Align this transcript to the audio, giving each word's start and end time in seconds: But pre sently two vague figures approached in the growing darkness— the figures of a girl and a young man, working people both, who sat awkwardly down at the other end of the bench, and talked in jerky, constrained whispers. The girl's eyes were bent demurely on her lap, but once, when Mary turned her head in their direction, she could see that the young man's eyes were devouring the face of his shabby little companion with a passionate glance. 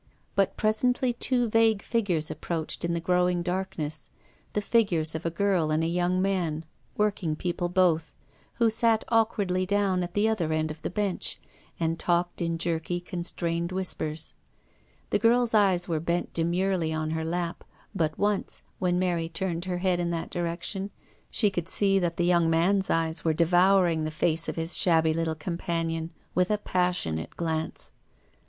But 0.33 0.57
pre 0.57 0.71
sently 0.71 1.15
two 1.19 1.47
vague 1.47 1.83
figures 1.83 2.31
approached 2.31 2.83
in 2.83 2.93
the 2.95 2.99
growing 2.99 3.43
darkness— 3.43 4.09
the 4.53 4.59
figures 4.61 5.13
of 5.13 5.27
a 5.27 5.29
girl 5.29 5.69
and 5.69 5.83
a 5.83 5.87
young 5.87 6.19
man, 6.23 6.65
working 6.97 7.35
people 7.35 7.69
both, 7.69 8.11
who 8.55 8.71
sat 8.71 9.03
awkwardly 9.09 9.63
down 9.67 10.01
at 10.01 10.15
the 10.15 10.27
other 10.27 10.51
end 10.51 10.71
of 10.71 10.81
the 10.81 10.89
bench, 10.89 11.39
and 11.79 11.99
talked 11.99 12.41
in 12.41 12.57
jerky, 12.57 12.99
constrained 12.99 13.71
whispers. 13.71 14.33
The 15.11 15.19
girl's 15.19 15.53
eyes 15.53 15.87
were 15.87 15.99
bent 15.99 16.33
demurely 16.33 16.91
on 16.91 17.11
her 17.11 17.23
lap, 17.23 17.63
but 17.93 18.17
once, 18.17 18.63
when 18.79 18.97
Mary 18.97 19.29
turned 19.29 19.65
her 19.65 19.77
head 19.77 19.99
in 19.99 20.09
their 20.09 20.25
direction, 20.25 20.89
she 21.29 21.51
could 21.51 21.69
see 21.69 21.99
that 21.99 22.17
the 22.17 22.25
young 22.25 22.49
man's 22.49 22.89
eyes 22.89 23.23
were 23.23 23.33
devouring 23.35 24.05
the 24.05 24.09
face 24.09 24.49
of 24.49 24.55
his 24.55 24.75
shabby 24.75 25.13
little 25.13 25.35
companion 25.35 26.11
with 26.33 26.49
a 26.49 26.57
passionate 26.57 27.37
glance. 27.37 27.91